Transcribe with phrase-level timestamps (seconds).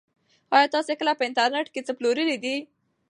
[0.55, 2.55] ایا تاسي کله په انټرنيټ کې څه پلورلي دي؟